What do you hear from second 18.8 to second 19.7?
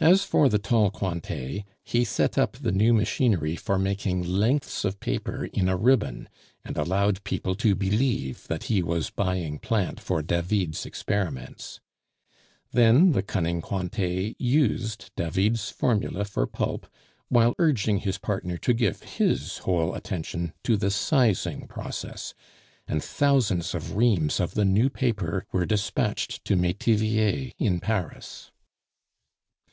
his